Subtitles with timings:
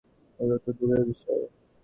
[0.39, 1.43] আগ্রহ তো দূরের বিষয়।